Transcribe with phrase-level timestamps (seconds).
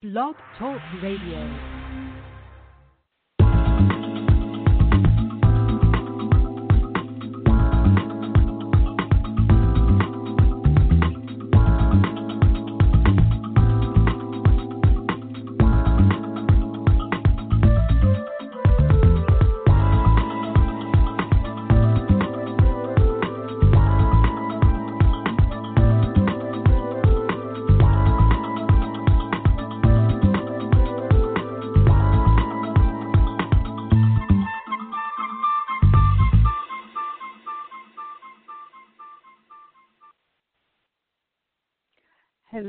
[0.00, 1.77] Blog Talk Radio.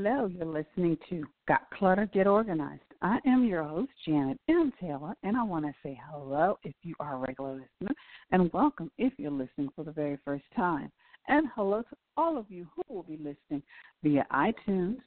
[0.01, 2.83] Hello, you're listening to Got Clutter, Get Organized.
[3.01, 4.71] I am your host, Janet M.
[4.79, 7.93] Taylor, and I want to say hello if you are a regular listener,
[8.31, 10.89] and welcome if you're listening for the very first time.
[11.27, 13.61] And hello to all of you who will be listening
[14.01, 14.99] via iTunes,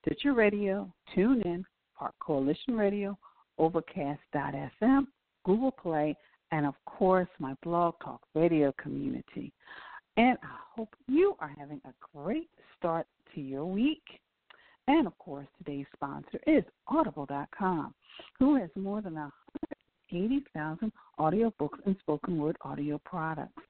[0.00, 1.62] Stitcher Radio, TuneIn,
[1.96, 3.16] Park Coalition Radio,
[3.58, 5.06] Overcast.fm,
[5.44, 6.16] Google Play,
[6.50, 9.52] and of course my blog talk radio community.
[10.16, 13.06] And I hope you are having a great start
[13.36, 14.02] to your week.
[14.92, 17.94] And of course, today's sponsor is Audible.com,
[18.38, 23.62] who has more than 180,000 audiobooks and spoken word audio products.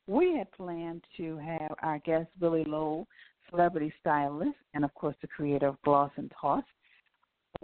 [0.09, 3.07] we had planned to have our guest Billy Lowe,
[3.49, 6.63] celebrity stylist, and of course the creator of Gloss and Toss,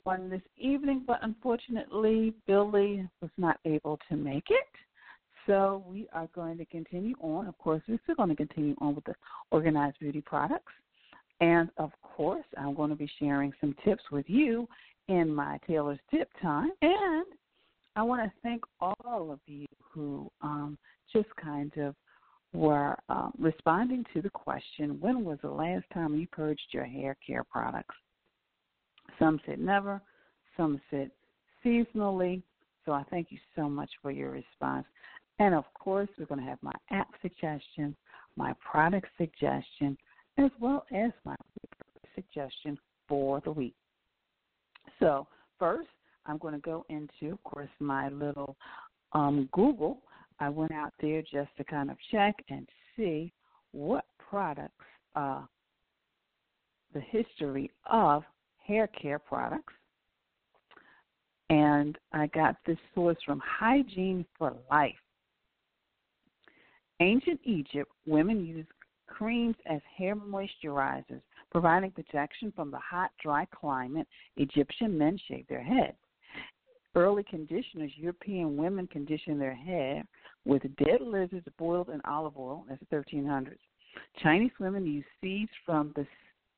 [0.06, 4.66] on this evening, but unfortunately Billy was not able to make it.
[5.48, 7.48] So we are going to continue on.
[7.48, 9.14] Of course, we're still going to continue on with the
[9.52, 10.74] organized beauty products.
[11.40, 14.68] And of course, I'm going to be sharing some tips with you
[15.08, 16.72] in my Taylor's Tip Time.
[16.82, 17.26] And
[17.96, 20.78] I want to thank all of you who um,
[21.14, 21.96] just kind of
[22.56, 27.18] were uh, responding to the question when was the last time you purged your hair
[27.26, 27.96] care products?
[29.20, 30.02] Some said never,
[30.58, 31.12] some said
[31.64, 32.42] seasonally.
[32.86, 34.86] So I thank you so much for your response.
[35.40, 37.96] And of course, we're going to have my app suggestion,
[38.36, 39.98] my product suggestion,
[40.38, 41.36] as well as my
[42.14, 42.78] suggestion
[43.08, 43.76] for the week.
[45.00, 45.28] So,
[45.60, 45.90] first,
[46.26, 48.56] I'm going to go into, of course, my little
[49.14, 50.00] um, Google
[50.40, 53.32] I went out there just to kind of check and see
[53.72, 54.86] what products,
[55.16, 55.44] uh,
[56.94, 58.24] the history of
[58.66, 59.74] hair care products.
[61.50, 64.96] And I got this source from Hygiene for Life.
[67.02, 68.70] Ancient Egypt, women used
[69.08, 71.22] creams as hair moisturizers,
[71.52, 74.08] providing protection from the hot, dry climate
[74.38, 75.98] Egyptian men shaved their heads.
[76.96, 80.04] Early conditioners, European women conditioned their hair
[80.46, 82.66] with dead lizards boiled in olive oil.
[82.70, 83.58] That's the 1300s.
[84.22, 86.06] Chinese women used seeds from the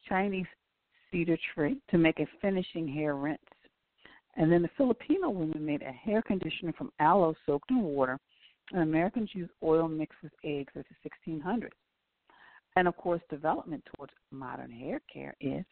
[0.08, 0.46] Chinese
[1.12, 3.40] cedar tree to make a finishing hair rinse.
[4.36, 8.20] And then the Filipino women made a hair conditioner from aloe soaked in water.
[8.72, 11.70] And Americans used oil mixed with eggs at the 1600s.
[12.76, 15.66] And of course, development towards modern hair care is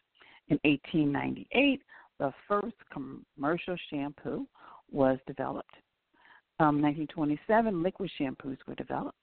[0.48, 1.82] in 1898,
[2.20, 4.46] the first commercial shampoo
[4.92, 5.74] was developed.
[6.60, 9.18] Um, 1927, liquid shampoos were developed.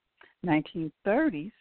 [0.45, 1.53] 1930s,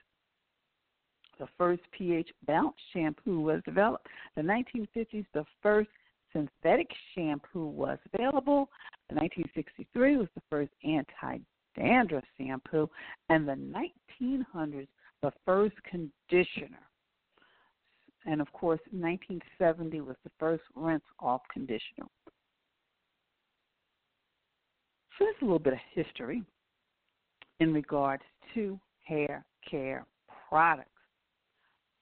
[1.39, 4.07] the first pH balanced shampoo was developed.
[4.35, 5.89] The 1950s, the first
[6.33, 8.69] synthetic shampoo was available.
[9.09, 12.89] The 1963 was the first anti-dandruff shampoo,
[13.29, 13.53] and the
[14.21, 14.87] 1900s,
[15.21, 16.79] the first conditioner
[18.25, 22.07] and of course, 1970 was the first rinse off conditioner.
[25.17, 26.43] So that's a little bit of history
[27.59, 28.23] in regards
[28.53, 30.05] to hair care
[30.49, 30.89] products.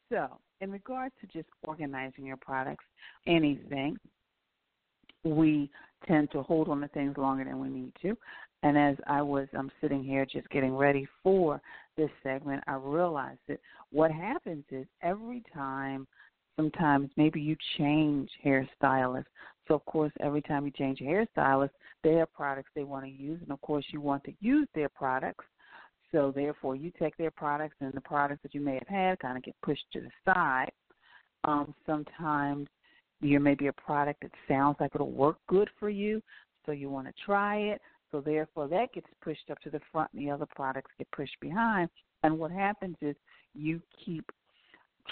[0.10, 2.86] So, in regards to just organizing your products,
[3.28, 3.98] anything,
[5.24, 5.70] we
[6.08, 8.18] tend to hold on to things longer than we need to.
[8.64, 11.62] And as I was I'm sitting here just getting ready for
[11.98, 13.60] this segment, I realized that
[13.92, 16.08] what happens is every time
[16.58, 19.26] sometimes maybe you change hairstylists.
[19.70, 21.70] So of course every time you change a hairstylist,
[22.04, 25.46] have products they want to use and of course you want to use their products.
[26.12, 29.38] So therefore you take their products and the products that you may have had kind
[29.38, 30.72] of get pushed to the side.
[31.44, 32.68] Um, sometimes
[33.22, 36.22] there may be a product that sounds like it'll work good for you,
[36.66, 37.82] so you want to try it.
[38.12, 41.40] So therefore, that gets pushed up to the front, and the other products get pushed
[41.40, 41.90] behind.
[42.24, 43.16] And what happens is
[43.54, 44.26] you keep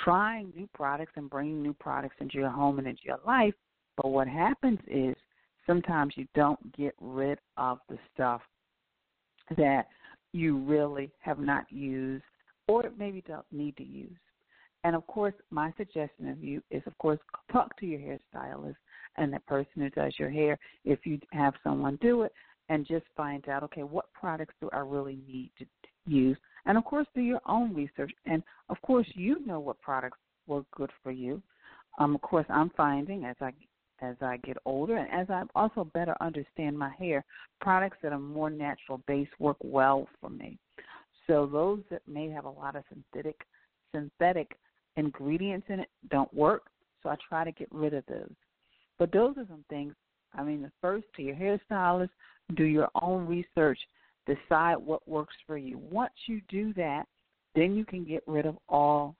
[0.03, 3.53] trying new products and bringing new products into your home and into your life.
[3.97, 5.15] But what happens is
[5.65, 8.41] sometimes you don't get rid of the stuff
[9.57, 9.87] that
[10.33, 12.23] you really have not used
[12.67, 14.17] or maybe don't need to use.
[14.83, 17.19] And of course, my suggestion of you is, of course,
[17.51, 18.75] talk to your hairstylist
[19.17, 22.31] and the person who does your hair if you have someone do it
[22.69, 25.65] and just find out, okay, what products do I really need to
[26.05, 26.37] use?
[26.65, 28.11] And of course, do your own research.
[28.25, 31.41] And of course, you know what products work good for you.
[31.99, 33.51] Um, of course, I'm finding as I
[34.01, 37.23] as I get older and as I also better understand my hair,
[37.61, 40.57] products that are more natural based work well for me.
[41.25, 43.45] So those that may have a lot of synthetic
[43.93, 44.57] synthetic
[44.95, 46.63] ingredients in it don't work.
[47.03, 48.33] So I try to get rid of those.
[48.97, 49.93] But those are some things.
[50.33, 52.09] I mean, the first to your hairstylist,
[52.55, 53.79] do your own research,
[54.25, 55.77] decide what works for you.
[55.77, 57.03] Once you do that,
[57.55, 59.15] then you can get rid of all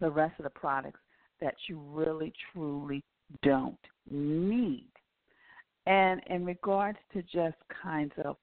[0.00, 1.00] the rest of the products
[1.40, 3.02] that you really truly
[3.42, 3.78] don't
[4.10, 4.88] need.
[5.86, 8.36] And in regards to just kinds of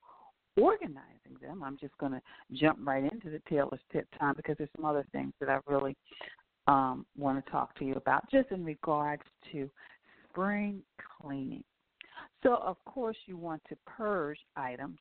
[0.58, 2.22] organizing them, I'm just going to
[2.54, 5.96] jump right into the Taylor's tip time because there's some other things that I really
[6.68, 9.70] um, want to talk to you about just in regards to
[10.30, 10.82] spring
[11.22, 11.64] cleaning.
[12.44, 14.98] So, of course, you want to purge items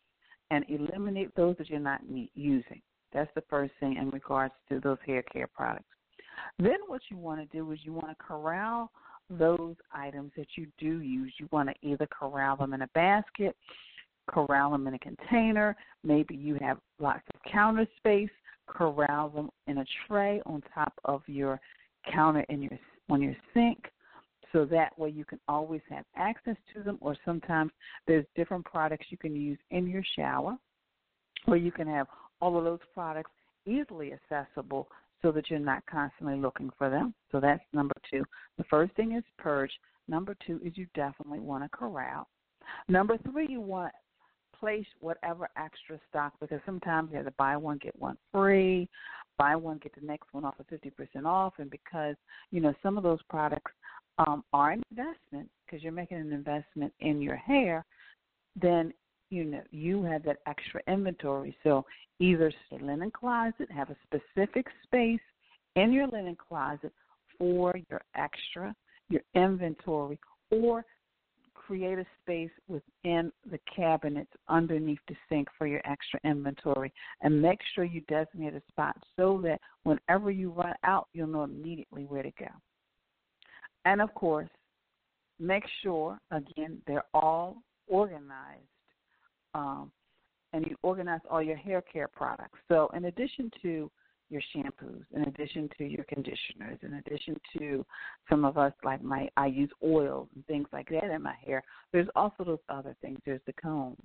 [0.51, 2.01] and eliminate those that you're not
[2.35, 2.81] using.
[3.13, 5.85] That's the first thing in regards to those hair care products.
[6.59, 8.91] Then, what you want to do is you want to corral
[9.31, 11.33] those items that you do use.
[11.39, 13.57] You want to either corral them in a basket,
[14.29, 15.77] corral them in a container.
[16.05, 18.31] Maybe you have lots of counter space.
[18.67, 21.59] Corral them in a tray on top of your
[22.13, 22.79] counter in your
[23.09, 23.87] on your sink
[24.53, 27.71] so that way you can always have access to them or sometimes
[28.07, 30.57] there's different products you can use in your shower
[31.47, 32.07] where you can have
[32.41, 33.31] all of those products
[33.67, 34.89] easily accessible
[35.23, 37.15] so that you're not constantly looking for them.
[37.33, 38.25] So that's number two.
[38.57, 39.73] The first thing is purge.
[40.07, 42.29] Number two is you definitely want to corral.
[42.89, 43.93] Number three, you want
[44.59, 48.89] place whatever extra stock because sometimes you have to buy one, get one free,
[49.37, 51.55] buy one, get the next one off of 50% off.
[51.59, 52.17] And because,
[52.51, 53.73] you know, some of those products
[54.19, 57.85] um, are an investment because you're making an investment in your hair,
[58.61, 58.93] then
[59.31, 61.57] you know you have that extra inventory.
[61.63, 61.85] So
[62.21, 65.21] either a linen closet, have a specific space
[65.77, 66.93] in your linen closet
[67.39, 68.75] for your extra,
[69.09, 70.19] your inventory,
[70.51, 70.85] or
[71.55, 77.59] create a space within the cabinets underneath the sink for your extra inventory and make
[77.75, 82.23] sure you designate a spot so that whenever you run out, you'll know immediately where
[82.23, 82.47] to go.
[83.85, 84.49] And of course,
[85.39, 88.65] make sure, again, they're all organized.
[89.55, 89.91] Um,
[90.53, 92.59] and you organize all your hair care products.
[92.69, 93.91] So, in addition to
[94.31, 97.85] your shampoos, in addition to your conditioners, in addition to
[98.29, 101.63] some of us like my I use oils and things like that in my hair.
[101.93, 103.19] There's also those other things.
[103.25, 103.97] There's the combs,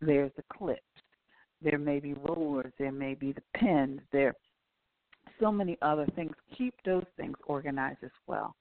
[0.00, 0.82] there's the clips,
[1.62, 4.34] there may be rollers, there may be the pins, there
[5.40, 6.32] so many other things.
[6.56, 8.56] Keep those things organized as well.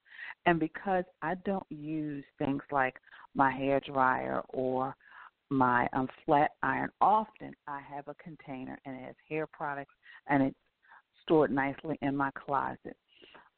[0.46, 2.96] And because I don't use things like
[3.34, 4.96] my hair dryer or
[5.50, 9.94] my um, flat iron, often I have a container and it has hair products
[10.28, 10.56] and it's
[11.24, 12.98] stored nicely in my closet.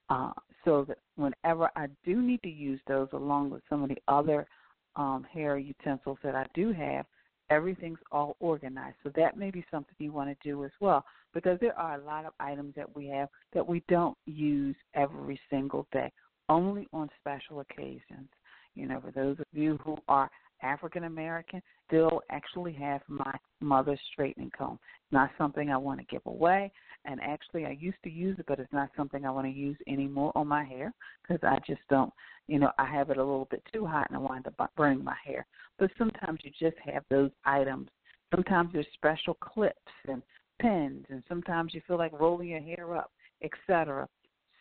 [0.09, 0.31] Uh,
[0.63, 4.47] so that whenever I do need to use those, along with some of the other
[4.95, 7.05] um, hair utensils that I do have,
[7.49, 8.95] everything's all organized.
[9.03, 11.03] So that may be something you want to do as well,
[11.33, 15.39] because there are a lot of items that we have that we don't use every
[15.49, 16.11] single day
[16.49, 18.29] only on special occasions.
[18.75, 20.29] You know, for those of you who are
[20.61, 24.79] African American, still actually have my mother's straightening comb.
[25.11, 26.71] Not something I want to give away.
[27.05, 29.77] And actually, I used to use it, but it's not something I want to use
[29.87, 32.11] anymore on my hair because I just don't,
[32.47, 35.03] you know, I have it a little bit too hot and I wind up burning
[35.03, 35.45] my hair.
[35.79, 37.89] But sometimes you just have those items.
[38.35, 40.21] Sometimes there's special clips and
[40.59, 43.11] pins, and sometimes you feel like rolling your hair up,
[43.41, 44.07] etc.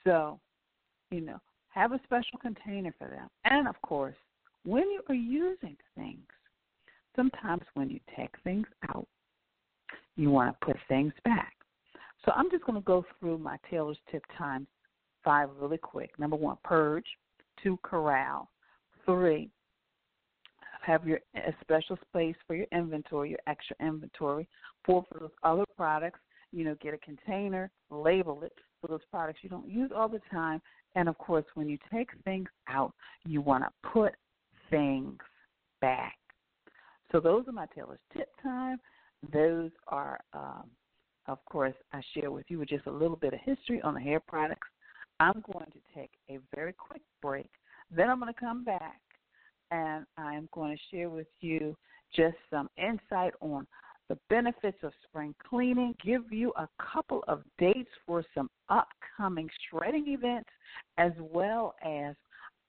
[0.04, 0.38] So,
[1.10, 3.28] you know, have a special container for them.
[3.44, 4.14] And of course,
[4.66, 6.26] when you are using things,
[7.14, 9.06] sometimes when you take things out,
[10.16, 11.52] you want to put things back.
[12.24, 14.66] So I'm just going to go through my Taylor's tip times
[15.24, 16.18] five really quick.
[16.18, 17.06] Number one, purge.
[17.62, 18.50] Two, corral.
[19.04, 19.50] Three,
[20.82, 24.48] have your a special space for your inventory, your extra inventory.
[24.84, 26.20] Four, for those other products,
[26.52, 30.20] you know, get a container, label it for those products you don't use all the
[30.30, 30.60] time,
[30.96, 32.92] and of course, when you take things out,
[33.24, 34.14] you want to put
[34.70, 35.18] things
[35.80, 36.16] back.
[37.12, 38.78] So those are my Taylor's tip time.
[39.32, 40.70] Those are um,
[41.28, 44.20] of course, I share with you just a little bit of history on the hair
[44.20, 44.68] products.
[45.18, 47.50] I'm going to take a very quick break.
[47.90, 49.00] Then I'm going to come back
[49.70, 51.76] and I'm going to share with you
[52.14, 53.66] just some insight on
[54.08, 60.06] the benefits of spring cleaning, give you a couple of dates for some upcoming shredding
[60.08, 60.50] events,
[60.96, 62.14] as well as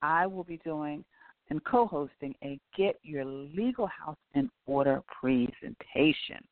[0.01, 1.05] I will be doing
[1.49, 6.43] and co hosting a Get Your Legal House in Order presentation.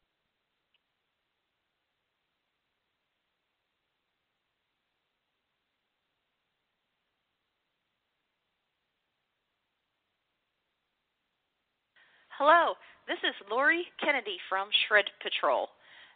[12.38, 12.74] Hello,
[13.08, 15.70] this is Lori Kennedy from Shred Patrol,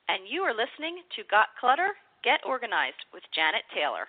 [0.09, 1.95] and you are listening to Got Clutter,
[2.25, 4.03] Get Organized with Janet Taylor.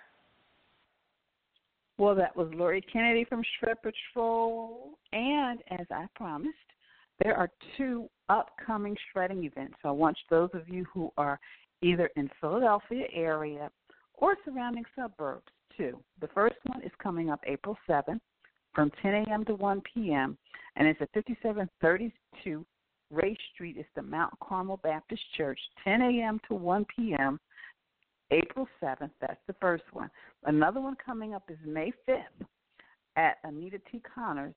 [2.01, 6.57] Well, that was Lori Kennedy from Shred Patrol, and as I promised,
[7.23, 9.75] there are two upcoming shredding events.
[9.83, 11.39] So I want those of you who are
[11.83, 13.69] either in Philadelphia area
[14.15, 15.99] or surrounding suburbs too.
[16.19, 18.19] The first one is coming up April 7th
[18.73, 19.45] from 10 a.m.
[19.45, 20.39] to 1 p.m.
[20.77, 22.65] and it's at 5732
[23.11, 23.75] Race Street.
[23.77, 26.41] It's the Mount Carmel Baptist Church, 10 a.m.
[26.47, 27.39] to 1 p.m.
[28.31, 29.11] April 7th.
[29.19, 30.09] That's the first one.
[30.45, 32.45] Another one coming up is May 5th
[33.15, 34.01] at Anita T.
[34.13, 34.55] Connor's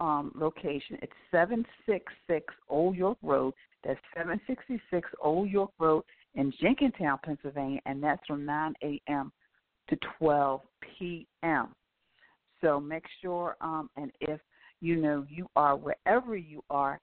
[0.00, 0.98] um, location.
[1.02, 3.54] It's 766 Old York Road.
[3.84, 9.32] That's 766 Old York Road in Jenkintown, Pennsylvania, and that's from 9 a.m.
[9.88, 10.60] to 12
[10.98, 11.68] p.m.
[12.60, 14.40] So make sure, um, and if
[14.80, 17.00] you know you are wherever you are,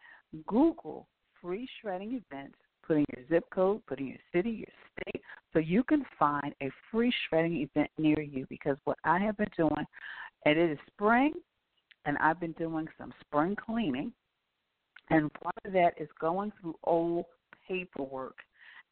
[0.47, 1.07] Google
[1.41, 4.67] free shredding events, put in your zip code, put in your city, your
[5.01, 5.21] state,
[5.53, 8.45] so you can find a free shredding event near you.
[8.49, 9.85] Because what I have been doing,
[10.45, 11.33] and it is spring,
[12.05, 14.11] and I've been doing some spring cleaning,
[15.09, 17.25] and part of that is going through old
[17.67, 18.37] paperwork.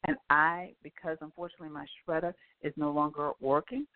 [0.06, 3.86] And I, because unfortunately my shredder is no longer working,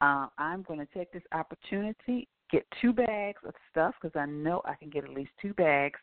[0.00, 4.60] uh, I'm going to take this opportunity, get two bags of stuff because I know
[4.64, 5.98] I can get at least two bags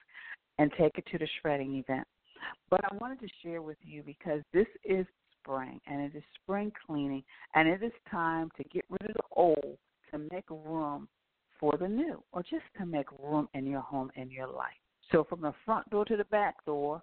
[0.57, 2.07] and take it to the shredding event.
[2.69, 5.05] But I wanted to share with you because this is
[5.39, 7.23] spring and it is spring cleaning
[7.55, 9.77] and it is time to get rid of the old
[10.11, 11.07] to make room
[11.59, 14.71] for the new or just to make room in your home and your life.
[15.11, 17.01] So from the front door to the back door,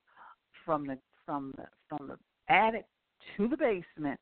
[0.64, 2.86] from the from the from the attic
[3.36, 4.18] to the basement,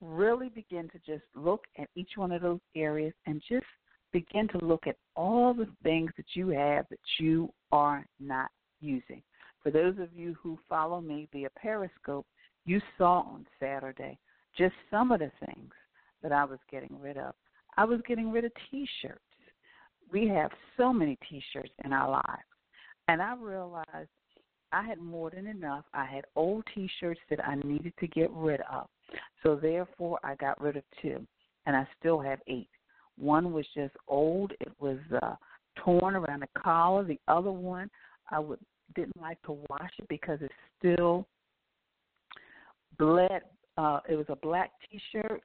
[0.00, 3.66] really begin to just look at each one of those areas and just
[4.12, 8.50] begin to look at all the things that you have that you are not
[8.80, 9.22] using.
[9.62, 12.26] For those of you who follow me via Periscope,
[12.64, 14.18] you saw on Saturday
[14.56, 15.72] just some of the things
[16.22, 17.34] that I was getting rid of.
[17.76, 19.20] I was getting rid of t shirts.
[20.12, 22.48] We have so many t shirts in our lives.
[23.08, 24.08] And I realized
[24.72, 25.84] I had more than enough.
[25.94, 28.86] I had old t shirts that I needed to get rid of.
[29.42, 31.26] So therefore, I got rid of two,
[31.66, 32.68] and I still have eight.
[33.16, 35.34] One was just old; it was uh,
[35.76, 37.04] torn around the collar.
[37.04, 37.90] The other one,
[38.30, 38.60] I would
[38.94, 41.26] didn't like to wash it because it's still
[42.98, 43.42] bled.
[43.76, 45.42] Uh, it was a black T-shirt,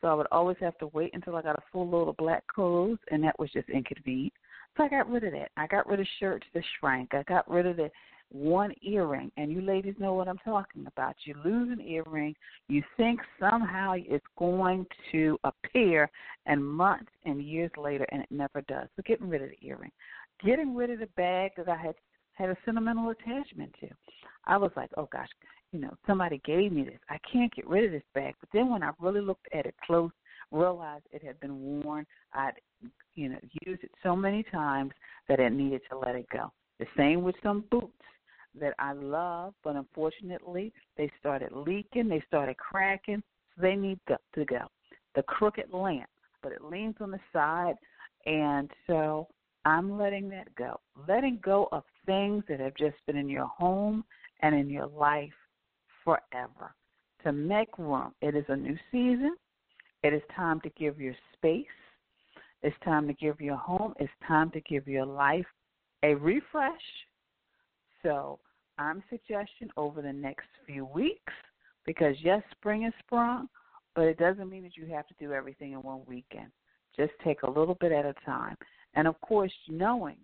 [0.00, 2.46] so I would always have to wait until I got a full load of black
[2.48, 4.32] clothes, and that was just inconvenient.
[4.76, 5.50] So I got rid of that.
[5.56, 7.14] I got rid of shirts that shrank.
[7.14, 7.90] I got rid of the
[8.30, 11.14] one earring, and you ladies know what I'm talking about.
[11.24, 12.34] You lose an earring,
[12.68, 16.10] you think somehow it's going to appear,
[16.46, 18.88] and months and years later, and it never does.
[18.96, 19.92] So getting rid of the earring,
[20.44, 21.94] getting rid of the bag that I had
[22.36, 23.88] had a sentimental attachment to.
[24.44, 25.28] I was like, oh gosh,
[25.72, 27.00] you know, somebody gave me this.
[27.10, 28.34] I can't get rid of this bag.
[28.40, 30.10] But then when I really looked at it close,
[30.52, 32.06] realized it had been worn.
[32.32, 32.52] I'd,
[33.14, 34.92] you know, used it so many times
[35.28, 36.52] that I needed to let it go.
[36.78, 37.92] The same with some boots
[38.58, 43.22] that I love, but unfortunately they started leaking, they started cracking,
[43.54, 44.66] so they need to go.
[45.14, 46.08] The crooked lamp,
[46.42, 47.74] but it leans on the side,
[48.26, 49.28] and so
[49.64, 50.80] I'm letting that go.
[51.08, 54.04] Letting go of things that have just been in your home
[54.40, 55.32] and in your life
[56.04, 56.74] forever.
[57.24, 58.12] To make room.
[58.22, 59.36] It is a new season.
[60.02, 61.64] It is time to give your space.
[62.62, 63.94] It's time to give your home.
[63.98, 65.46] It's time to give your life
[66.02, 66.74] a refresh.
[68.02, 68.38] So
[68.78, 71.32] I'm suggesting over the next few weeks
[71.84, 73.48] because yes, spring is sprung,
[73.94, 76.50] but it doesn't mean that you have to do everything in one weekend.
[76.96, 78.56] Just take a little bit at a time.
[78.94, 80.18] And of course, knowing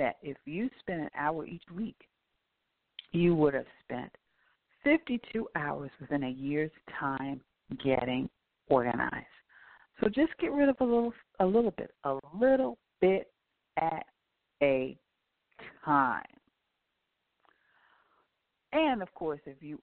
[0.00, 2.08] that if you spent an hour each week,
[3.12, 4.10] you would have spent
[4.82, 7.38] 52 hours within a year's time
[7.84, 8.30] getting
[8.70, 9.26] organized.
[10.00, 13.30] So just get rid of a little a little bit, a little bit
[13.78, 14.06] at
[14.62, 14.96] a
[15.84, 16.24] time.
[18.72, 19.78] And of course, if you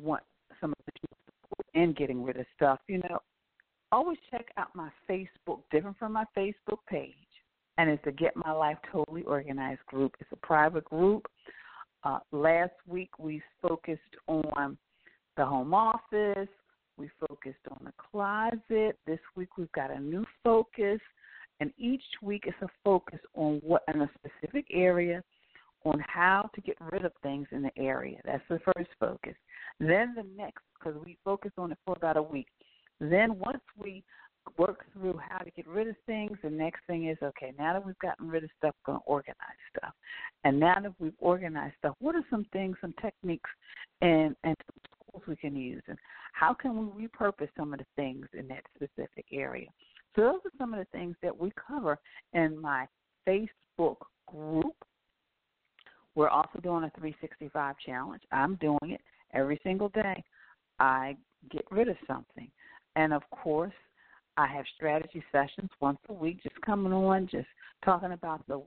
[0.00, 0.22] want
[0.62, 0.92] some of the
[1.26, 3.18] support in getting rid of stuff, you know,
[3.92, 7.12] always check out my Facebook, different from my Facebook page,
[7.78, 10.14] and it's the Get My Life Totally Organized group.
[10.20, 11.26] It's a private group.
[12.04, 14.78] Uh, last week we focused on
[15.36, 16.48] the home office.
[16.96, 18.98] We focused on the closet.
[19.06, 21.00] This week we've got a new focus,
[21.60, 25.22] and each week is a focus on what in a specific area
[25.84, 28.18] on how to get rid of things in the area.
[28.24, 29.34] That's the first focus.
[29.78, 32.48] Then the next, because we focus on it for about a week.
[32.98, 34.02] Then once we
[34.58, 37.84] work through how to get rid of things, the next thing is okay, now that
[37.84, 39.36] we've gotten rid of stuff, we're going to organize
[39.76, 39.92] stuff.
[40.44, 43.50] And now that we've organized stuff, what are some things, some techniques,
[44.00, 44.56] and, and
[45.12, 45.82] tools we can use?
[45.88, 45.98] And
[46.32, 49.68] how can we repurpose some of the things in that specific area?
[50.14, 51.98] So those are some of the things that we cover
[52.32, 52.86] in my
[53.26, 54.74] Facebook group
[56.16, 58.22] we're also doing a 365 challenge.
[58.32, 59.02] I'm doing it
[59.34, 60.24] every single day.
[60.80, 61.16] I
[61.50, 62.50] get rid of something.
[62.96, 63.74] And of course,
[64.36, 67.48] I have strategy sessions once a week, just coming on, just
[67.84, 68.62] talking about the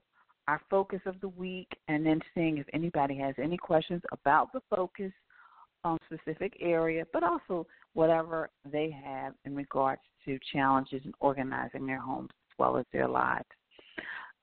[0.48, 4.62] our focus of the week, and then seeing if anybody has any questions about the
[4.68, 5.12] focus
[5.84, 12.02] on specific area, but also whatever they have in regards to challenges in organizing their
[12.02, 13.46] homes as well as their lives.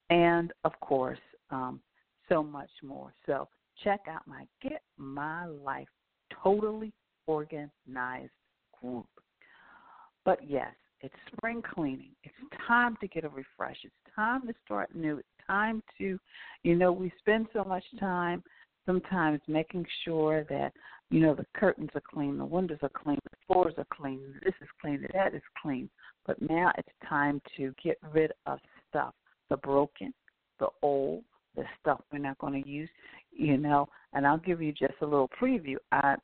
[0.08, 1.18] And of course,
[1.50, 1.80] um,
[2.28, 3.12] so much more.
[3.26, 3.48] So
[3.82, 5.88] check out my Get My Life
[6.42, 6.92] Totally
[7.26, 8.30] Organized
[8.80, 9.06] group.
[10.24, 12.10] But yes, it's spring cleaning.
[12.24, 12.34] It's
[12.66, 13.76] time to get a refresh.
[13.84, 15.18] It's time to start new.
[15.18, 16.18] It's time to,
[16.62, 18.42] you know, we spend so much time
[18.86, 20.72] sometimes making sure that,
[21.10, 24.54] you know, the curtains are clean, the windows are clean, the floors are clean, this
[24.60, 25.88] is clean, that is clean.
[26.26, 29.14] But now it's time to get rid of stuff,
[29.50, 30.14] the broken,
[30.58, 31.24] the old,
[31.54, 32.90] the stuff we're not going to use,
[33.30, 33.88] you know.
[34.12, 35.76] And I'll give you just a little preview.
[35.92, 36.18] I'm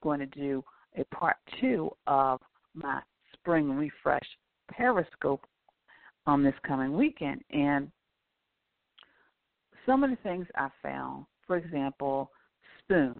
[0.00, 0.62] going to do
[0.96, 2.40] a part two of
[2.74, 3.00] my
[3.42, 4.26] spring refresh
[4.70, 5.44] Periscope
[6.26, 7.42] on this coming weekend.
[7.50, 7.90] And
[9.84, 12.30] some of the things I found, for example,
[12.78, 13.18] spoons.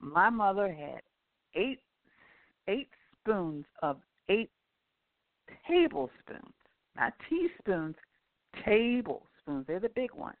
[0.00, 1.00] My mother had
[1.54, 1.80] eight
[2.68, 2.88] eight
[3.20, 4.50] spoons of eight
[5.68, 6.54] tablespoons,
[6.96, 7.94] not teaspoons,
[8.64, 9.66] tablespoons.
[9.66, 10.36] They're the big ones.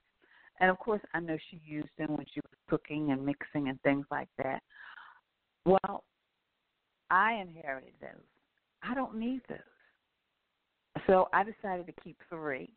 [0.60, 3.80] And of course, I know she used them when she was cooking and mixing and
[3.82, 4.62] things like that.
[5.64, 6.04] Well,
[7.12, 8.24] I inherited those.
[8.82, 9.58] I don't need those.
[11.06, 12.72] So I decided to keep three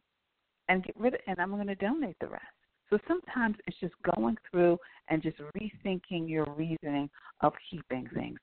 [0.67, 2.43] and get rid of and I'm to donate the rest.
[2.89, 4.77] So sometimes it's just going through
[5.09, 7.09] and just rethinking your reasoning
[7.41, 8.37] of keeping things.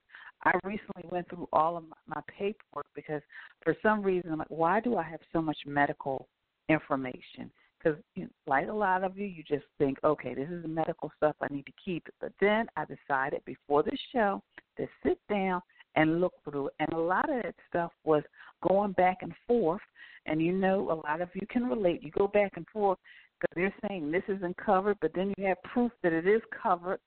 [0.44, 3.20] I recently went through all of my paperwork because
[3.62, 6.26] for some reason I'm like, why do I have so much medical
[6.70, 7.50] information?
[7.82, 10.68] because you know, like a lot of you, you just think, okay, this is the
[10.68, 12.06] medical stuff I need to keep.
[12.20, 14.42] But then I decided before the show
[14.76, 15.62] to sit down
[15.96, 16.70] and look through.
[16.78, 18.22] And a lot of that stuff was
[18.66, 19.82] going back and forth.
[20.26, 22.02] And you know, a lot of you can relate.
[22.02, 22.98] You go back and forth
[23.40, 27.00] because they're saying this isn't covered, but then you have proof that it is covered.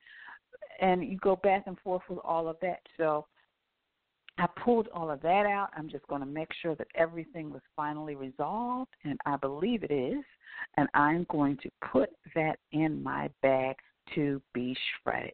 [0.82, 2.80] And you go back and forth with all of that.
[2.98, 3.26] So
[4.38, 5.70] I pulled all of that out.
[5.78, 9.92] I'm just going to make sure that everything was finally resolved, and I believe it
[9.92, 10.24] is.
[10.76, 13.76] And I'm going to put that in my bag
[14.16, 15.34] to be shredded.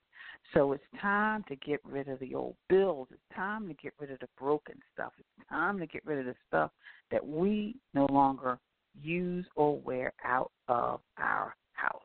[0.53, 3.07] So it's time to get rid of the old bills.
[3.11, 5.13] It's time to get rid of the broken stuff.
[5.17, 6.71] It's time to get rid of the stuff
[7.09, 8.59] that we no longer
[9.01, 12.01] use or wear out of our house.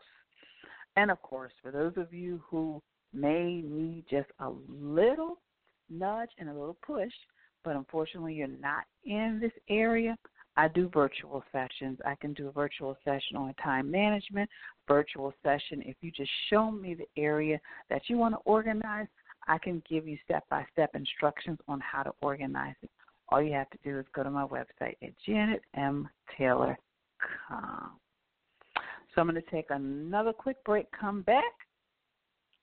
[0.95, 2.81] And of course, for those of you who
[3.13, 5.41] may need just a little
[5.91, 7.13] nudge and a little push,
[7.65, 10.17] but unfortunately you're not in this area,
[10.57, 11.99] I do virtual sessions.
[12.07, 14.49] I can do a virtual session on time management,
[14.89, 15.83] virtual session.
[15.85, 19.09] If you just show me the area that you want to organize,
[19.49, 22.91] I can give you step by step instructions on how to organize it.
[23.29, 26.77] All you have to do is go to my website at janetmtaylor.com.
[29.15, 31.45] So I'm going to take another quick break, come back,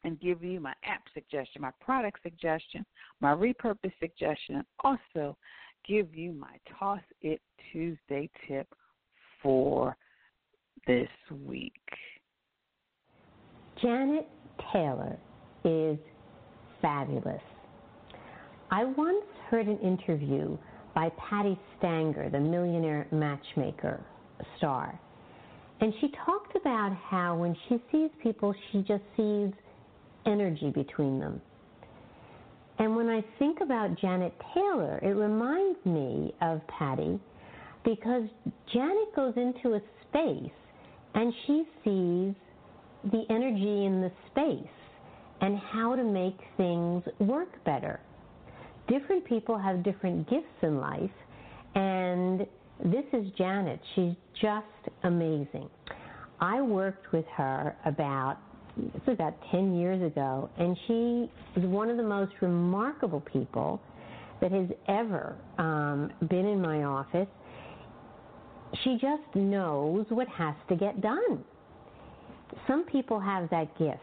[0.03, 2.85] and give you my app suggestion, my product suggestion,
[3.21, 5.37] my repurpose suggestion, and also
[5.87, 7.41] give you my Toss It
[7.71, 8.67] Tuesday tip
[9.41, 9.95] for
[10.87, 11.09] this
[11.45, 11.73] week.
[13.81, 14.27] Janet
[14.71, 15.17] Taylor
[15.65, 15.97] is
[16.81, 17.41] fabulous.
[18.71, 20.57] I once heard an interview
[20.95, 24.03] by Patti Stanger, the millionaire matchmaker
[24.57, 24.99] star.
[25.81, 29.51] And she talked about how when she sees people, she just sees
[30.25, 31.41] energy between them.
[32.79, 37.19] And when I think about Janet Taylor, it reminds me of Patti
[37.85, 38.23] because
[38.73, 40.51] Janet goes into a space
[41.13, 42.33] and she sees
[43.11, 44.71] the energy in the space
[45.41, 47.99] and how to make things work better.
[48.87, 51.11] Different people have different gifts in life,
[51.75, 52.41] and
[52.83, 53.79] this is Janet.
[53.95, 54.65] She's just
[55.03, 55.69] amazing.
[56.39, 58.37] I worked with her about
[58.77, 63.79] this was about 10 years ago, and she is one of the most remarkable people
[64.41, 67.27] that has ever um, been in my office.
[68.83, 71.43] She just knows what has to get done.
[72.67, 73.99] Some people have that gift,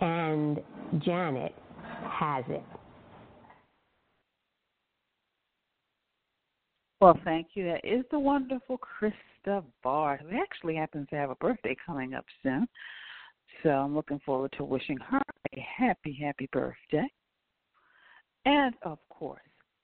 [0.00, 0.60] and
[0.98, 1.54] Janet
[2.10, 2.64] has it.
[7.00, 7.64] Well, thank you.
[7.66, 12.24] That is the wonderful Krista Bard, who actually happens to have a birthday coming up
[12.42, 12.66] soon.
[13.64, 15.22] So I'm looking forward to wishing her
[15.56, 17.08] a happy, happy birthday.
[18.44, 19.40] And of course,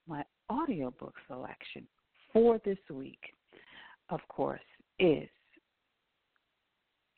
[0.06, 1.86] my audiobook selection
[2.30, 3.20] for this week,
[4.10, 4.60] of course,
[4.98, 5.28] is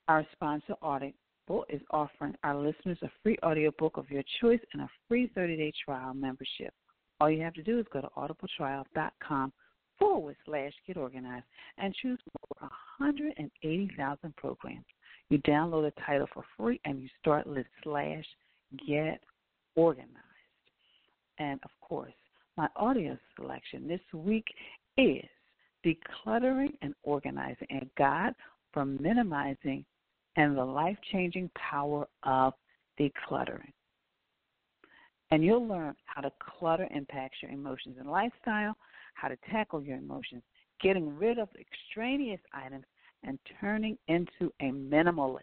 [0.07, 4.91] our sponsor Audible is offering our listeners a free audiobook of your choice and a
[5.09, 6.73] free 30-day trial membership.
[7.21, 9.53] All you have to do is go to audibletrial.com
[9.99, 11.45] forward slash get organized
[11.79, 12.19] and choose
[12.61, 14.85] over 180,000 programs.
[15.33, 18.27] You download a title for free and you start list slash
[18.87, 19.19] get
[19.77, 20.11] organized.
[21.39, 22.13] And of course,
[22.59, 24.45] my audio selection this week
[24.99, 25.25] is
[25.87, 28.35] Decluttering and Organizing and Guide
[28.75, 29.87] for Minimizing
[30.37, 32.53] and the Life Changing Power of
[33.01, 33.73] Decluttering.
[35.31, 38.77] And you'll learn how to clutter impacts your emotions and lifestyle,
[39.15, 40.43] how to tackle your emotions,
[40.83, 42.85] getting rid of extraneous items,
[43.25, 45.41] and turning into a minimalist,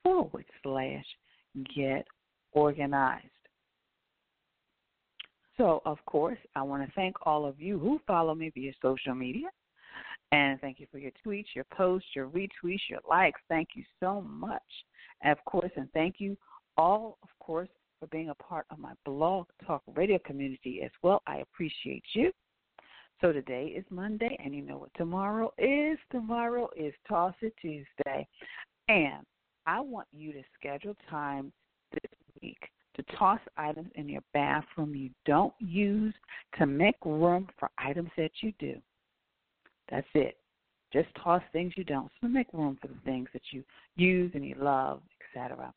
[0.02, 1.06] forward slash
[1.74, 2.06] get
[2.52, 3.24] organized.
[5.56, 9.14] So, of course, I want to thank all of you who follow me via social
[9.14, 9.48] media.
[10.32, 13.40] And thank you for your tweets, your posts, your retweets, your likes.
[13.48, 14.60] Thank you so much.
[15.22, 16.36] And of course, and thank you
[16.76, 21.22] all, of course, for being a part of my blog talk radio community as well.
[21.26, 22.32] I appreciate you.
[23.20, 25.98] So today is Monday, and you know what tomorrow is?
[26.12, 28.26] Tomorrow is Toss It Tuesday.
[28.88, 29.24] And
[29.66, 31.52] I want you to schedule time
[31.92, 32.10] this
[32.42, 32.58] week
[32.94, 36.14] to toss items in your bathroom you don't use
[36.58, 38.76] to make room for items that you do.
[39.90, 40.36] That's it.
[40.92, 43.64] Just toss things you don't, so make room for the things that you
[43.96, 45.02] use and you love,
[45.34, 45.72] etc.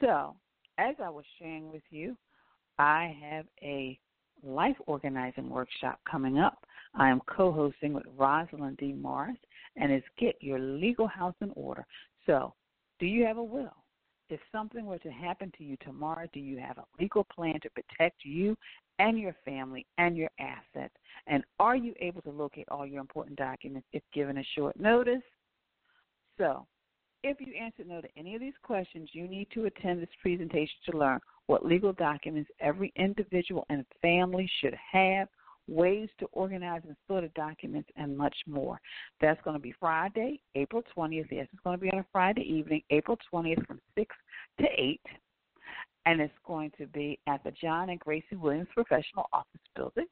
[0.00, 0.36] So,
[0.78, 2.16] as I was sharing with you,
[2.78, 3.98] I have a
[4.42, 6.64] life organizing workshop coming up.
[6.94, 8.92] I am co hosting with Rosalind D.
[8.92, 9.36] Morris,
[9.76, 11.84] and it's Get Your Legal House in Order.
[12.26, 12.54] So,
[13.00, 13.74] do you have a will?
[14.30, 17.70] If something were to happen to you tomorrow, do you have a legal plan to
[17.70, 18.56] protect you
[18.98, 20.94] and your family and your assets?
[21.26, 25.22] And are you able to locate all your important documents if given a short notice?
[26.36, 26.66] So,
[27.22, 30.74] if you answered no to any of these questions, you need to attend this presentation
[30.90, 35.28] to learn what legal documents every individual and family should have,
[35.66, 38.80] ways to organize and store the documents, and much more.
[39.20, 41.26] That's going to be Friday, April 20th.
[41.30, 44.16] Yes, it's going to be on a Friday evening, April 20th from 6
[44.60, 45.00] to 8.
[46.06, 50.06] And it's going to be at the John and Gracie Williams Professional Office Building.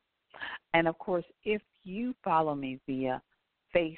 [0.74, 3.22] And of course, if you follow me via
[3.74, 3.96] Facebook,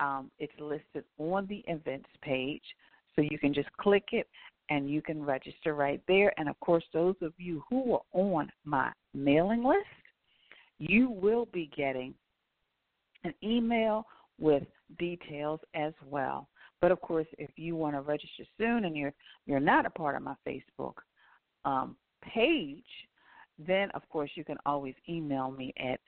[0.00, 2.62] um, it's listed on the events page.
[3.14, 4.28] So you can just click it
[4.70, 6.32] and you can register right there.
[6.38, 9.86] And of course, those of you who are on my mailing list,
[10.78, 12.14] you will be getting
[13.24, 14.06] an email
[14.38, 14.64] with
[14.98, 16.48] details as well.
[16.80, 19.14] But of course, if you want to register soon and you're
[19.46, 20.94] you're not a part of my Facebook
[21.64, 22.84] um, page,
[23.58, 26.00] then of course you can always email me at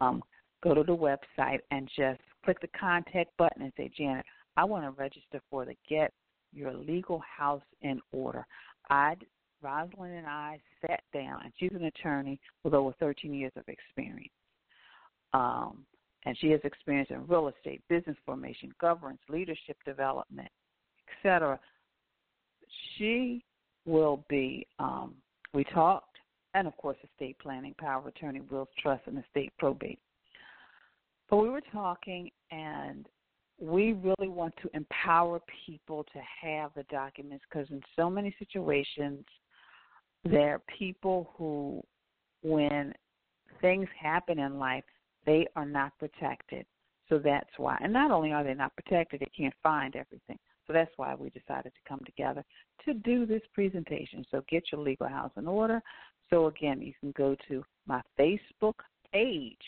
[0.00, 0.22] um,
[0.62, 4.24] go to the website and just click the contact button and say, Janet,
[4.56, 6.12] I want to register for the Get
[6.52, 8.46] Your Legal House in Order.
[8.90, 9.16] I,
[9.62, 14.32] Rosalind and I sat down, and she's an attorney with over 13 years of experience.
[15.32, 15.84] Um,
[16.26, 20.48] and she has experience in real estate, business formation, governance, leadership development,
[21.18, 21.58] etc.
[22.96, 23.44] She
[23.84, 25.14] will be, um,
[25.52, 26.16] we talked,
[26.54, 29.98] and of course, estate planning, power of attorney, wills, trust, and estate probate.
[31.30, 33.06] But we were talking, and
[33.60, 39.24] we really want to empower people to have the documents because in so many situations,
[40.24, 41.82] there are people who,
[42.42, 42.92] when
[43.60, 44.84] things happen in life,
[45.26, 46.66] they are not protected.
[47.08, 47.78] So that's why.
[47.80, 50.38] And not only are they not protected, they can't find everything.
[50.66, 52.42] So that's why we decided to come together
[52.86, 54.24] to do this presentation.
[54.30, 55.82] So get your legal house in order.
[56.30, 58.74] So again, you can go to my Facebook
[59.12, 59.58] page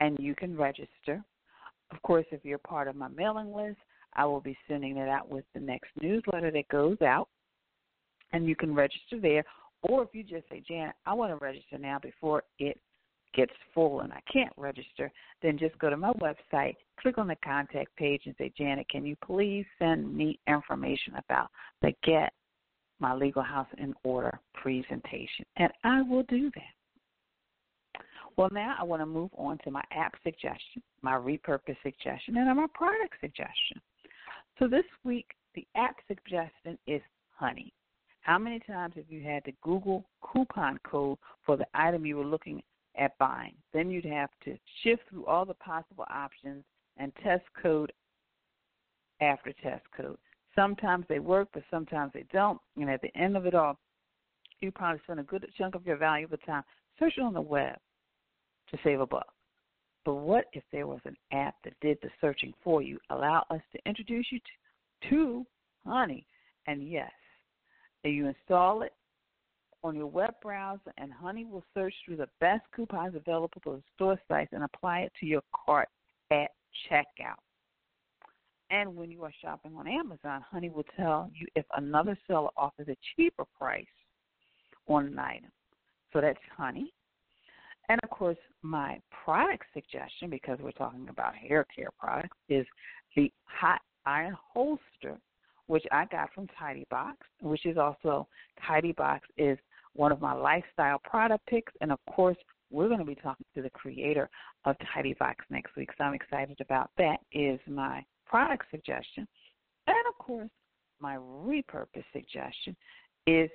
[0.00, 1.22] and you can register.
[1.90, 3.78] Of course, if you're part of my mailing list,
[4.14, 7.28] I will be sending it out with the next newsletter that goes out.
[8.32, 9.44] And you can register there.
[9.82, 12.78] Or if you just say, Janet, I want to register now before it
[13.34, 17.36] gets full and I can't register, then just go to my website, click on the
[17.44, 21.48] contact page, and say, Janet, can you please send me information about
[21.82, 22.32] the Get
[22.98, 25.44] My Legal House in Order presentation?
[25.56, 26.75] And I will do that.
[28.36, 32.56] Well, now I want to move on to my app suggestion, my repurpose suggestion, and
[32.56, 33.80] my product suggestion.
[34.58, 37.00] So this week, the app suggestion is
[37.34, 37.72] honey.
[38.20, 42.24] How many times have you had to Google coupon code for the item you were
[42.24, 42.62] looking
[42.98, 43.54] at buying.
[43.72, 46.64] Then you'd have to shift through all the possible options
[46.96, 47.92] and test code
[49.20, 50.18] after test code.
[50.54, 52.60] Sometimes they work, but sometimes they don't.
[52.76, 53.78] And at the end of it all,
[54.60, 56.62] you probably spend a good chunk of your valuable time
[56.98, 57.76] searching on the web
[58.70, 59.26] to save a buck.
[60.04, 62.98] But what if there was an app that did the searching for you?
[63.10, 65.46] Allow us to introduce you to, to
[65.84, 66.26] Honey.
[66.66, 67.10] And yes,
[68.04, 68.92] if you install it,
[69.86, 74.18] on your web browser, and Honey will search through the best coupons available the store
[74.26, 75.88] sites and apply it to your cart
[76.32, 76.50] at
[76.90, 77.38] checkout.
[78.70, 82.88] And when you are shopping on Amazon, Honey will tell you if another seller offers
[82.88, 83.84] a cheaper price
[84.88, 85.52] on an item.
[86.12, 86.92] So that's Honey.
[87.88, 92.66] And of course, my product suggestion, because we're talking about hair care products, is
[93.14, 95.18] the Hot Iron Holster,
[95.66, 98.28] which I got from Tidy Box, which is also
[98.66, 99.58] Tidy Box is
[99.94, 101.72] one of my lifestyle product picks.
[101.80, 102.36] And of course,
[102.70, 104.28] we're going to be talking to the creator
[104.64, 105.90] of Tidy Box next week.
[105.96, 107.18] So I'm excited about that.
[107.32, 109.26] Is my product suggestion.
[109.86, 110.50] And of course,
[111.00, 112.76] my repurpose suggestion
[113.26, 113.50] is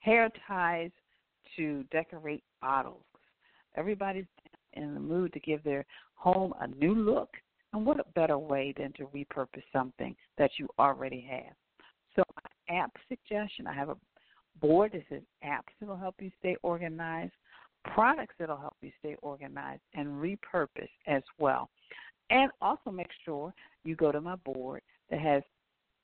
[0.00, 0.90] hair ties
[1.56, 3.04] to decorate bottles.
[3.76, 4.26] Everybody's
[4.74, 5.84] in the mood to give their
[6.14, 7.30] home a new look.
[7.72, 11.54] And what a better way than to repurpose something that you already have?
[12.14, 13.96] So, my app suggestion I have a
[14.60, 17.32] board that says apps that'll help you stay organized,
[17.84, 21.68] products that'll help you stay organized, and repurpose as well.
[22.30, 23.52] And also make sure
[23.84, 25.42] you go to my board that has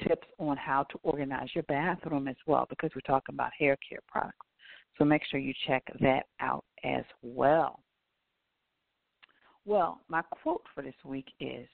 [0.07, 4.01] tips on how to organize your bathroom as well because we're talking about hair care
[4.07, 4.47] products.
[4.99, 7.81] So make sure you check that out as well.
[9.65, 11.69] Well, my quote for this week is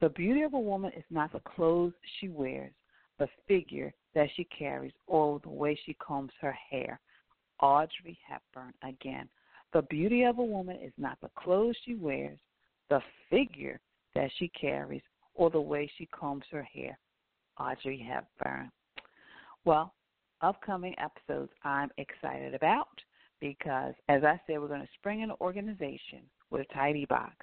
[0.00, 2.72] The beauty of a woman is not the clothes she wears,
[3.18, 7.00] the figure that she carries or the way she combs her hair.
[7.60, 9.28] Audrey Hepburn again.
[9.72, 12.38] The beauty of a woman is not the clothes she wears,
[12.90, 13.80] the figure
[14.14, 15.02] that she carries,
[15.34, 16.98] or the way she combs her hair.
[17.58, 18.70] Audrey Hepburn.
[19.64, 19.94] Well,
[20.42, 23.00] upcoming episodes I'm excited about
[23.40, 26.20] because, as I said, we're going to spring an organization
[26.50, 27.34] with a tidy box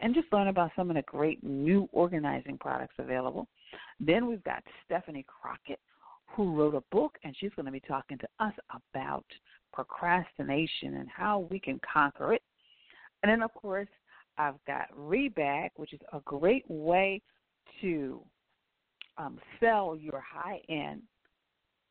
[0.00, 3.46] and just learn about some of the great new organizing products available.
[4.00, 5.80] Then we've got Stephanie Crockett,
[6.26, 8.54] who wrote a book, and she's going to be talking to us
[8.84, 9.24] about
[9.72, 12.42] procrastination and how we can conquer it.
[13.22, 13.88] And then, of course,
[14.36, 17.22] I've got Rebag, which is a great way
[17.80, 18.20] to
[19.16, 21.02] um, sell your high end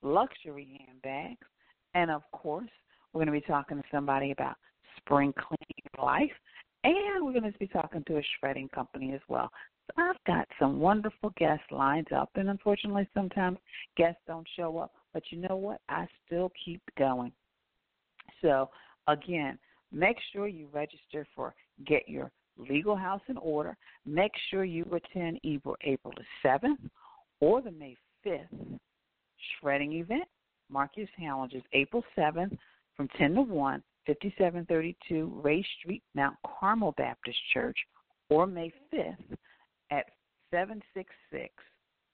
[0.01, 1.47] luxury handbags.
[1.93, 2.69] And of course,
[3.13, 4.55] we're going to be talking to somebody about
[4.97, 6.31] spring cleaning life.
[6.83, 9.49] And we're going to be talking to a shredding company as well.
[9.87, 13.57] So I've got some wonderful guests lined up, and unfortunately, sometimes
[13.95, 14.91] guests don't show up.
[15.13, 15.79] But you know what?
[15.89, 17.31] I still keep going.
[18.41, 18.69] So,
[19.07, 19.57] again,
[19.91, 21.53] make sure you register for
[21.85, 23.77] Get Your Legal House in Order.
[24.05, 26.89] Make sure you attend either April the 7th
[27.39, 27.95] or the May
[28.25, 28.79] 5th
[29.59, 30.25] shredding event.
[30.69, 32.57] Mark your calendars April 7th
[32.95, 37.77] from 10 to 1, 5732 Race Street, Mount Carmel Baptist Church,
[38.29, 39.37] or May 5th
[39.91, 40.05] at
[40.51, 41.53] 766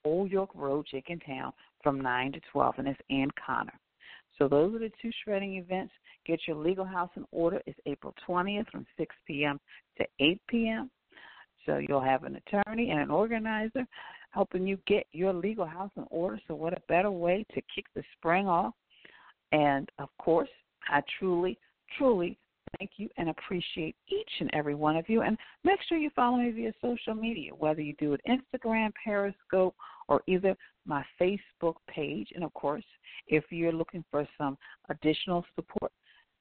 [0.04, 3.78] Old York Road, Jenkintown, from 9 to 12, and it's Ann Connor.
[4.38, 5.92] So those are the two shredding events.
[6.26, 7.60] Get your legal house in order.
[7.66, 9.60] It's April 20th from 6 p.m.
[9.98, 10.90] to 8 p.m.
[11.66, 13.86] So you'll have an attorney and an organizer
[14.30, 16.40] helping you get your legal house in order.
[16.48, 18.72] So what a better way to kick the spring off.
[19.52, 20.48] And of course,
[20.88, 21.58] I truly,
[21.96, 22.38] truly
[22.78, 25.22] thank you and appreciate each and every one of you.
[25.22, 29.74] And make sure you follow me via social media, whether you do it Instagram, Periscope,
[30.08, 32.28] or either my Facebook page.
[32.34, 32.84] And of course,
[33.26, 34.56] if you're looking for some
[34.88, 35.92] additional support,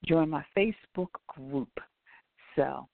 [0.05, 1.71] join my Facebook group.
[2.55, 2.87] So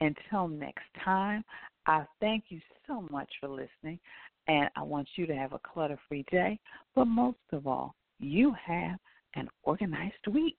[0.00, 1.44] until next time,
[1.86, 3.98] I thank you so much for listening,
[4.46, 6.58] and I want you to have a clutter free day,
[6.94, 8.98] but most of all, you have
[9.34, 10.58] an organized week.